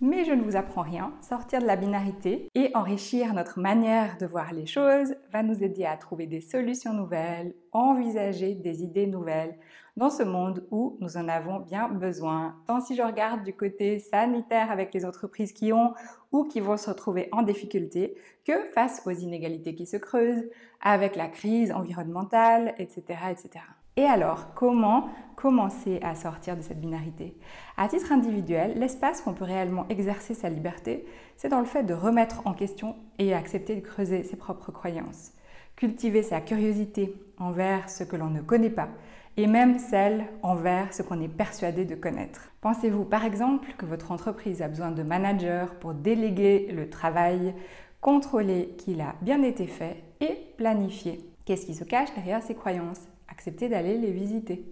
mais 0.00 0.24
je 0.24 0.32
ne 0.32 0.42
vous 0.42 0.56
apprends 0.56 0.82
rien, 0.82 1.12
sortir 1.22 1.60
de 1.60 1.66
la 1.66 1.76
binarité 1.76 2.50
et 2.54 2.70
enrichir 2.74 3.32
notre 3.32 3.58
manière 3.58 4.18
de 4.18 4.26
voir 4.26 4.52
les 4.52 4.66
choses 4.66 5.14
va 5.32 5.42
nous 5.42 5.62
aider 5.62 5.86
à 5.86 5.96
trouver 5.96 6.26
des 6.26 6.42
solutions 6.42 6.92
nouvelles, 6.92 7.54
envisager 7.72 8.54
des 8.54 8.82
idées 8.82 9.06
nouvelles 9.06 9.56
dans 9.96 10.10
ce 10.10 10.22
monde 10.22 10.66
où 10.70 10.98
nous 11.00 11.16
en 11.16 11.26
avons 11.28 11.60
bien 11.60 11.88
besoin. 11.88 12.56
Tant 12.66 12.80
si 12.80 12.94
je 12.94 13.02
regarde 13.02 13.42
du 13.44 13.54
côté 13.54 13.98
sanitaire 13.98 14.70
avec 14.70 14.92
les 14.92 15.06
entreprises 15.06 15.52
qui 15.52 15.72
ont 15.72 15.94
ou 16.32 16.44
qui 16.44 16.60
vont 16.60 16.76
se 16.76 16.90
retrouver 16.90 17.28
en 17.32 17.42
difficulté, 17.42 18.14
que 18.44 18.64
face 18.74 19.02
aux 19.06 19.10
inégalités 19.10 19.74
qui 19.74 19.86
se 19.86 19.96
creusent, 19.96 20.44
avec 20.82 21.16
la 21.16 21.28
crise 21.28 21.72
environnementale, 21.72 22.74
etc. 22.78 23.02
etc. 23.30 23.64
Et 23.98 24.04
alors, 24.04 24.52
comment 24.54 25.08
commencer 25.36 25.98
à 26.02 26.14
sortir 26.14 26.54
de 26.54 26.60
cette 26.60 26.80
binarité? 26.80 27.34
À 27.78 27.88
titre 27.88 28.12
individuel, 28.12 28.74
l'espace 28.76 29.22
où 29.24 29.30
on 29.30 29.32
peut 29.32 29.44
réellement 29.44 29.86
exercer 29.88 30.34
sa 30.34 30.50
liberté, 30.50 31.06
c'est 31.38 31.48
dans 31.48 31.60
le 31.60 31.66
fait 31.66 31.82
de 31.82 31.94
remettre 31.94 32.42
en 32.46 32.52
question 32.52 32.96
et 33.18 33.32
accepter 33.32 33.74
de 33.74 33.80
creuser 33.80 34.22
ses 34.22 34.36
propres 34.36 34.70
croyances. 34.70 35.32
Cultiver 35.76 36.22
sa 36.22 36.42
curiosité 36.42 37.14
envers 37.38 37.88
ce 37.88 38.04
que 38.04 38.16
l'on 38.16 38.28
ne 38.28 38.42
connaît 38.42 38.70
pas 38.70 38.88
et 39.36 39.46
même 39.46 39.78
celle 39.78 40.26
envers 40.42 40.94
ce 40.94 41.02
qu'on 41.02 41.20
est 41.20 41.28
persuadé 41.28 41.84
de 41.84 41.94
connaître. 41.94 42.50
Pensez-vous 42.60 43.04
par 43.04 43.24
exemple 43.24 43.68
que 43.76 43.86
votre 43.86 44.12
entreprise 44.12 44.62
a 44.62 44.68
besoin 44.68 44.90
de 44.90 45.02
managers 45.02 45.66
pour 45.80 45.94
déléguer 45.94 46.70
le 46.72 46.88
travail, 46.88 47.54
contrôler 48.00 48.74
qu'il 48.78 49.00
a 49.00 49.14
bien 49.20 49.42
été 49.42 49.66
fait 49.66 50.02
et 50.20 50.38
planifier? 50.56 51.20
Qu'est-ce 51.44 51.66
qui 51.66 51.74
se 51.74 51.84
cache 51.84 52.14
derrière 52.14 52.42
ces 52.42 52.54
croyances? 52.54 53.08
Acceptez 53.28 53.68
d'aller 53.68 53.98
les 53.98 54.10
visiter. 54.10 54.64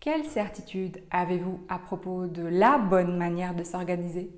Quelle 0.00 0.24
certitude 0.24 1.02
avez-vous 1.10 1.60
à 1.68 1.78
propos 1.78 2.26
de 2.26 2.46
la 2.46 2.78
bonne 2.78 3.16
manière 3.16 3.54
de 3.54 3.64
s'organiser? 3.64 4.30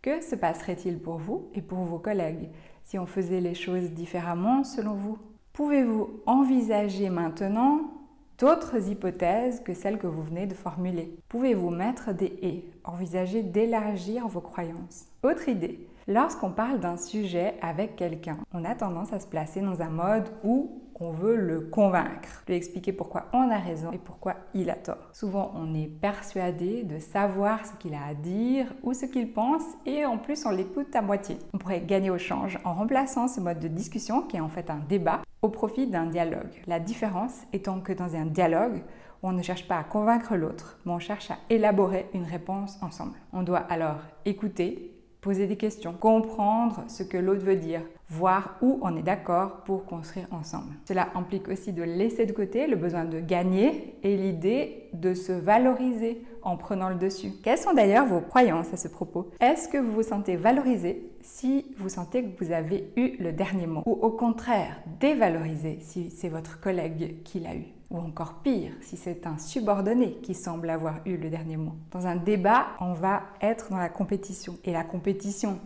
Que 0.00 0.20
se 0.20 0.36
passerait-il 0.36 1.00
pour 1.00 1.16
vous 1.18 1.48
et 1.54 1.62
pour 1.62 1.78
vos 1.78 1.98
collègues 1.98 2.50
si 2.84 2.98
on 2.98 3.06
faisait 3.06 3.40
les 3.40 3.54
choses 3.54 3.90
différemment 3.90 4.62
selon 4.64 4.94
vous? 4.94 5.18
Pouvez-vous 5.52 6.20
envisager 6.26 7.10
maintenant 7.10 7.97
d'autres 8.38 8.88
hypothèses 8.88 9.60
que 9.60 9.74
celles 9.74 9.98
que 9.98 10.06
vous 10.06 10.22
venez 10.22 10.46
de 10.46 10.54
formuler. 10.54 11.14
Pouvez-vous 11.28 11.70
mettre 11.70 12.12
des 12.12 12.38
et, 12.42 12.70
envisager 12.84 13.42
d'élargir 13.42 14.28
vos 14.28 14.40
croyances. 14.40 15.06
Autre 15.22 15.48
idée, 15.48 15.88
lorsqu'on 16.06 16.50
parle 16.50 16.80
d'un 16.80 16.96
sujet 16.96 17.54
avec 17.60 17.96
quelqu'un, 17.96 18.38
on 18.54 18.64
a 18.64 18.74
tendance 18.74 19.12
à 19.12 19.20
se 19.20 19.26
placer 19.26 19.60
dans 19.60 19.82
un 19.82 19.90
mode 19.90 20.30
où 20.44 20.82
on 21.00 21.10
veut 21.10 21.36
le 21.36 21.60
convaincre, 21.60 22.42
lui 22.48 22.54
expliquer 22.54 22.92
pourquoi 22.92 23.26
on 23.32 23.50
a 23.50 23.58
raison 23.58 23.92
et 23.92 23.98
pourquoi 23.98 24.34
il 24.54 24.70
a 24.70 24.74
tort. 24.74 25.10
Souvent, 25.12 25.52
on 25.54 25.74
est 25.74 25.86
persuadé 25.86 26.82
de 26.82 26.98
savoir 26.98 27.64
ce 27.66 27.72
qu'il 27.74 27.94
a 27.94 28.04
à 28.04 28.14
dire 28.14 28.66
ou 28.82 28.94
ce 28.94 29.06
qu'il 29.06 29.32
pense 29.32 29.62
et 29.86 30.04
en 30.04 30.18
plus, 30.18 30.44
on 30.46 30.50
l'écoute 30.50 30.94
à 30.94 31.02
moitié. 31.02 31.38
On 31.52 31.58
pourrait 31.58 31.82
gagner 31.82 32.10
au 32.10 32.18
change 32.18 32.58
en 32.64 32.74
remplaçant 32.74 33.28
ce 33.28 33.40
mode 33.40 33.60
de 33.60 33.68
discussion 33.68 34.22
qui 34.22 34.36
est 34.36 34.40
en 34.40 34.48
fait 34.48 34.70
un 34.70 34.80
débat 34.88 35.22
au 35.42 35.48
profit 35.48 35.86
d'un 35.86 36.06
dialogue. 36.06 36.62
La 36.66 36.80
différence 36.80 37.42
étant 37.52 37.80
que 37.80 37.92
dans 37.92 38.16
un 38.16 38.26
dialogue, 38.26 38.82
on 39.22 39.32
ne 39.32 39.42
cherche 39.42 39.66
pas 39.66 39.78
à 39.78 39.84
convaincre 39.84 40.36
l'autre, 40.36 40.78
mais 40.84 40.92
on 40.92 40.98
cherche 40.98 41.30
à 41.30 41.38
élaborer 41.50 42.08
une 42.14 42.24
réponse 42.24 42.78
ensemble. 42.82 43.18
On 43.32 43.42
doit 43.42 43.58
alors 43.58 43.98
écouter, 44.24 44.97
poser 45.20 45.46
des 45.46 45.56
questions, 45.56 45.92
comprendre 45.92 46.84
ce 46.88 47.02
que 47.02 47.16
l'autre 47.16 47.44
veut 47.44 47.56
dire, 47.56 47.82
voir 48.08 48.56
où 48.62 48.78
on 48.82 48.96
est 48.96 49.02
d'accord 49.02 49.62
pour 49.64 49.84
construire 49.84 50.26
ensemble. 50.30 50.72
Cela 50.86 51.08
implique 51.14 51.48
aussi 51.48 51.72
de 51.72 51.82
laisser 51.82 52.24
de 52.24 52.32
côté 52.32 52.66
le 52.66 52.76
besoin 52.76 53.04
de 53.04 53.20
gagner 53.20 53.96
et 54.02 54.16
l'idée 54.16 54.88
de 54.92 55.14
se 55.14 55.32
valoriser 55.32 56.22
en 56.42 56.56
prenant 56.56 56.88
le 56.88 56.94
dessus. 56.94 57.32
Quelles 57.42 57.58
sont 57.58 57.74
d'ailleurs 57.74 58.06
vos 58.06 58.20
croyances 58.20 58.72
à 58.72 58.76
ce 58.76 58.88
propos? 58.88 59.30
Est-ce 59.40 59.68
que 59.68 59.78
vous 59.78 59.92
vous 59.92 60.02
sentez 60.02 60.36
valorisé 60.36 61.10
si 61.20 61.66
vous 61.76 61.88
sentez 61.88 62.24
que 62.24 62.44
vous 62.44 62.52
avez 62.52 62.90
eu 62.96 63.16
le 63.18 63.32
dernier 63.32 63.66
mot? 63.66 63.82
Ou 63.86 63.92
au 63.92 64.10
contraire, 64.10 64.80
dévalorisé 65.00 65.78
si 65.82 66.10
c'est 66.10 66.28
votre 66.28 66.60
collègue 66.60 67.22
qui 67.24 67.40
l'a 67.40 67.54
eu? 67.54 67.77
Ou 67.90 67.98
encore 67.98 68.42
pire, 68.42 68.72
si 68.80 68.96
c'est 68.96 69.26
un 69.26 69.38
subordonné 69.38 70.18
qui 70.22 70.34
semble 70.34 70.68
avoir 70.68 71.00
eu 71.06 71.16
le 71.16 71.30
dernier 71.30 71.56
mot. 71.56 71.74
Dans 71.90 72.06
un 72.06 72.16
débat, 72.16 72.66
on 72.80 72.92
va 72.92 73.22
être 73.40 73.70
dans 73.70 73.78
la 73.78 73.88
compétition. 73.88 74.58
Et 74.64 74.72
la 74.72 74.84
compétition, 74.84 75.58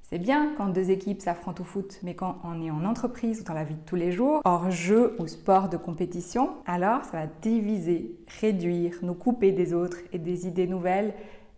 c'est 0.00 0.18
bien 0.18 0.54
quand 0.56 0.68
deux 0.68 0.90
équipes 0.90 1.20
s'affrontent 1.20 1.62
au 1.62 1.66
foot, 1.66 1.98
mais 2.02 2.14
quand 2.14 2.38
on 2.44 2.62
est 2.62 2.70
en 2.70 2.84
entreprise 2.84 3.40
ou 3.40 3.44
dans 3.44 3.54
la 3.54 3.64
vie 3.64 3.74
de 3.74 3.84
tous 3.84 3.96
les 3.96 4.12
jours, 4.12 4.40
hors 4.44 4.70
jeu 4.70 5.16
ou 5.18 5.26
sport 5.26 5.68
de 5.68 5.76
compétition, 5.76 6.54
alors 6.64 7.04
ça 7.04 7.18
va 7.18 7.26
diviser, 7.26 8.16
réduire, 8.40 8.94
nous 9.02 9.14
couper 9.14 9.52
des 9.52 9.74
autres 9.74 9.98
et 10.12 10.18
des 10.18 10.46
idées 10.46 10.68
nouvelles 10.68 11.12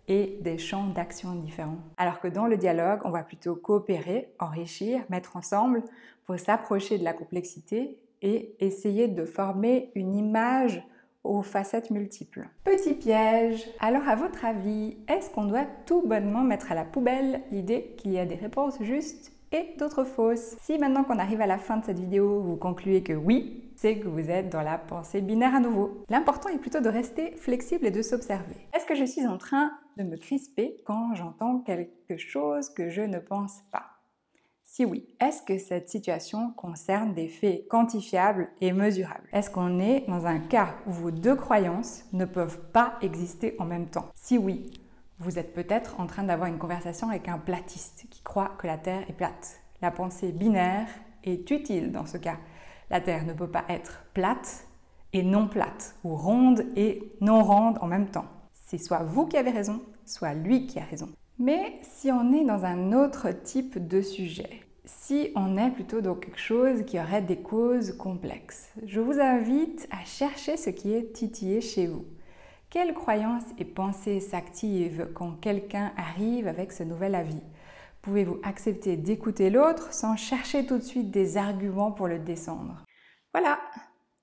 et 0.09 0.39
des 0.41 0.57
champs 0.57 0.87
d'action 0.87 1.35
différents. 1.35 1.77
Alors 1.95 2.19
que 2.19 2.27
dans 2.27 2.47
le 2.47 2.57
dialogue, 2.57 3.01
on 3.05 3.11
va 3.11 3.23
plutôt 3.23 3.55
coopérer, 3.55 4.33
enrichir, 4.39 5.01
mettre 5.09 5.37
ensemble 5.37 5.83
pour 6.25 6.37
s'approcher 6.39 6.97
de 6.97 7.03
la 7.03 7.13
complexité 7.13 7.99
et 8.21 8.55
essayer 8.59 9.07
de 9.07 9.25
former 9.25 9.91
une 9.95 10.15
image 10.15 10.83
aux 11.23 11.41
facettes 11.41 11.91
multiples. 11.91 12.47
Petit 12.63 12.93
piège. 12.93 13.67
Alors 13.79 14.07
à 14.07 14.15
votre 14.15 14.45
avis, 14.45 14.97
est-ce 15.07 15.29
qu'on 15.29 15.45
doit 15.45 15.67
tout 15.85 16.01
bonnement 16.05 16.41
mettre 16.41 16.71
à 16.71 16.75
la 16.75 16.85
poubelle? 16.85 17.41
L'idée 17.51 17.93
qu'il 17.97 18.11
y 18.11 18.19
a 18.19 18.25
des 18.25 18.35
réponses 18.35 18.81
justes 18.81 19.31
et 19.51 19.75
d'autres 19.77 20.03
fausses 20.03 20.55
Si 20.61 20.77
maintenant 20.77 21.03
qu'on 21.03 21.19
arrive 21.19 21.41
à 21.41 21.47
la 21.47 21.57
fin 21.57 21.77
de 21.77 21.85
cette 21.85 21.99
vidéo, 21.99 22.41
vous 22.41 22.55
concluez 22.55 23.03
que 23.03 23.13
oui, 23.13 23.71
c'est 23.75 23.97
que 23.97 24.07
vous 24.07 24.29
êtes 24.29 24.49
dans 24.49 24.61
la 24.61 24.77
pensée 24.77 25.21
binaire 25.21 25.55
à 25.55 25.59
nouveau. 25.59 26.03
L'important 26.09 26.49
est 26.49 26.59
plutôt 26.59 26.81
de 26.81 26.89
rester 26.89 27.31
flexible 27.35 27.85
et 27.87 27.91
de 27.91 28.01
s'observer. 28.01 28.55
Est-ce 28.73 28.85
que 28.85 28.95
je 28.95 29.05
suis 29.05 29.25
en 29.25 29.37
train 29.37 29.71
de 29.97 30.03
me 30.03 30.17
crisper 30.17 30.77
quand 30.85 31.15
j'entends 31.15 31.59
quelque 31.59 32.17
chose 32.17 32.69
que 32.69 32.89
je 32.89 33.01
ne 33.01 33.19
pense 33.19 33.61
pas? 33.71 33.98
Si 34.79 34.85
oui, 34.85 35.05
est-ce 35.19 35.41
que 35.41 35.57
cette 35.57 35.89
situation 35.89 36.53
concerne 36.55 37.13
des 37.13 37.27
faits 37.27 37.67
quantifiables 37.67 38.47
et 38.61 38.71
mesurables? 38.71 39.27
Est-ce 39.33 39.49
qu'on 39.49 39.77
est 39.77 40.05
dans 40.07 40.25
un 40.25 40.39
cas 40.39 40.73
où 40.87 40.91
vos 40.91 41.11
deux 41.11 41.35
croyances 41.35 42.05
ne 42.13 42.23
peuvent 42.23 42.61
pas 42.71 42.93
exister 43.01 43.57
en 43.59 43.65
même 43.65 43.89
temps? 43.89 44.07
Si 44.15 44.37
oui, 44.37 44.71
vous 45.17 45.37
êtes 45.37 45.53
peut-être 45.53 45.99
en 45.99 46.07
train 46.07 46.23
d'avoir 46.23 46.47
une 46.47 46.57
conversation 46.57 47.09
avec 47.09 47.27
un 47.27 47.39
platiste 47.39 48.05
qui 48.09 48.23
croit 48.23 48.53
que 48.57 48.67
la 48.67 48.77
Terre 48.77 49.03
est 49.09 49.17
plate. 49.17 49.59
La 49.81 49.91
pensée 49.91 50.31
binaire 50.31 50.87
est 51.25 51.51
utile 51.51 51.91
dans 51.91 52.05
ce 52.05 52.15
cas. 52.15 52.37
La 52.89 53.01
Terre 53.01 53.25
ne 53.25 53.33
peut 53.33 53.51
pas 53.51 53.65
être 53.67 54.05
plate 54.13 54.65
et 55.11 55.23
non 55.23 55.49
plate, 55.49 55.97
ou 56.05 56.15
ronde 56.15 56.63
et 56.77 57.03
non 57.19 57.43
ronde 57.43 57.79
en 57.81 57.87
même 57.87 58.09
temps. 58.09 58.27
C'est 58.53 58.77
soit 58.77 59.03
vous 59.03 59.25
qui 59.25 59.35
avez 59.35 59.51
raison, 59.51 59.81
soit 60.05 60.35
lui 60.35 60.67
qui 60.67 60.79
a 60.79 60.85
raison. 60.85 61.09
Mais 61.37 61.79
si 61.81 62.13
on 62.13 62.31
est 62.31 62.45
dans 62.45 62.63
un 62.63 62.93
autre 62.93 63.31
type 63.31 63.87
de 63.87 64.01
sujet, 64.01 64.61
si 64.89 65.31
on 65.35 65.57
est 65.57 65.69
plutôt 65.69 66.01
dans 66.01 66.15
quelque 66.15 66.39
chose 66.39 66.83
qui 66.83 66.99
aurait 66.99 67.21
des 67.21 67.37
causes 67.37 67.95
complexes, 67.95 68.71
je 68.85 68.99
vous 68.99 69.19
invite 69.19 69.87
à 69.91 70.03
chercher 70.03 70.57
ce 70.57 70.71
qui 70.71 70.93
est 70.93 71.13
titillé 71.13 71.61
chez 71.61 71.85
vous. 71.85 72.05
Quelles 72.69 72.93
croyances 72.93 73.45
et 73.59 73.65
pensées 73.65 74.19
s'activent 74.19 75.09
quand 75.13 75.39
quelqu'un 75.39 75.91
arrive 75.95 76.47
avec 76.47 76.71
ce 76.71 76.83
nouvel 76.83 77.13
avis? 77.13 77.41
Pouvez-vous 78.01 78.39
accepter 78.43 78.97
d'écouter 78.97 79.49
l'autre 79.49 79.93
sans 79.93 80.15
chercher 80.15 80.65
tout 80.65 80.77
de 80.77 80.83
suite 80.83 81.11
des 81.11 81.37
arguments 81.37 81.91
pour 81.91 82.07
le 82.07 82.19
descendre? 82.19 82.83
Voilà, 83.33 83.59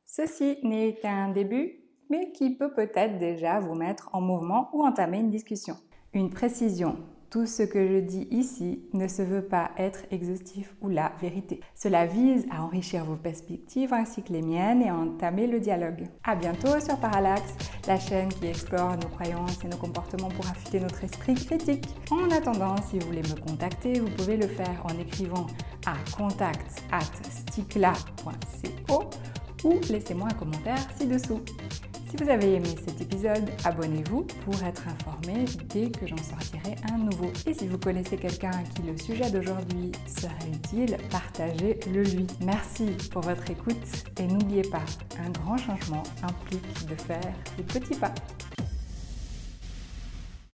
ceci 0.04 0.58
n'est 0.64 0.94
qu'un 0.94 1.28
début 1.28 1.80
mais 2.11 2.32
qui 2.32 2.56
peut 2.56 2.73
peut-être 2.73 3.18
déjà 3.18 3.61
vous 3.61 3.75
mettre 3.75 4.11
en 4.12 4.20
mouvement 4.20 4.70
ou 4.73 4.85
entamer 4.85 5.18
une 5.18 5.30
discussion. 5.30 5.76
Une 6.12 6.30
précision, 6.30 6.99
tout 7.30 7.47
ce 7.47 7.62
que 7.62 7.87
je 7.87 7.99
dis 7.99 8.28
ici 8.30 8.83
ne 8.92 9.09
se 9.09 9.23
veut 9.23 9.45
pas 9.45 9.71
être 9.78 10.00
exhaustif 10.11 10.75
ou 10.80 10.88
la 10.88 11.12
vérité. 11.21 11.61
Cela 11.75 12.06
vise 12.06 12.47
à 12.50 12.62
enrichir 12.62 13.04
vos 13.04 13.16
perspectives 13.16 13.92
ainsi 13.92 14.23
que 14.23 14.33
les 14.33 14.42
miennes 14.42 14.83
et 14.83 14.88
à 14.88 14.95
entamer 14.95 15.47
le 15.47 15.61
dialogue. 15.61 16.06
À 16.25 16.37
bientôt 16.37 16.80
sur 16.80 16.99
Parallax, 16.99 17.42
la 17.87 17.99
chaîne 17.99 18.28
qui 18.28 18.47
explore 18.47 18.97
nos 18.97 19.09
croyances 19.09 19.64
et 19.64 19.68
nos 19.68 19.76
comportements 19.76 20.28
pour 20.28 20.47
affûter 20.47 20.80
notre 20.80 21.04
esprit 21.04 21.35
critique. 21.35 21.87
En 22.11 22.30
attendant, 22.30 22.76
si 22.88 22.99
vous 22.99 23.06
voulez 23.06 23.23
me 23.23 23.40
contacter, 23.40 24.00
vous 24.00 24.11
pouvez 24.11 24.37
le 24.37 24.47
faire 24.47 24.85
en 24.85 24.99
écrivant 24.99 25.47
à 25.87 25.95
contact 26.16 26.83
at 26.92 27.00
ou 29.64 29.80
laissez-moi 29.90 30.28
un 30.30 30.35
commentaire 30.35 30.78
ci-dessous. 30.99 31.40
Si 32.16 32.25
vous 32.25 32.30
avez 32.30 32.54
aimé 32.54 32.68
cet 32.87 32.99
épisode, 33.02 33.44
abonnez-vous 33.64 34.23
pour 34.44 34.54
être 34.62 34.85
informé 34.88 35.44
dès 35.68 35.90
que 35.90 36.06
j'en 36.06 36.16
sortirai 36.16 36.75
un 36.90 36.96
nouveau. 36.96 37.30
Et 37.46 37.52
si 37.52 37.66
vous 37.66 37.76
connaissez 37.76 38.16
quelqu'un 38.16 38.52
à 38.52 38.62
qui 38.62 38.82
le 38.82 38.96
sujet 38.96 39.30
d'aujourd'hui 39.30 39.92
serait 40.06 40.50
utile, 40.50 40.96
partagez-le 41.11 42.02
lui? 42.04 42.26
Merci 42.40 42.87
pour 43.12 43.20
votre 43.20 43.50
écoute 43.50 43.76
et 44.18 44.26
n'oubliez 44.26 44.62
pas, 44.62 44.85
un 45.23 45.30
grand 45.30 45.58
changement 45.58 46.04
implique 46.23 46.87
de 46.88 46.94
faire 46.94 47.35
des 47.58 47.64
petits 47.64 47.99
pas. 47.99 48.14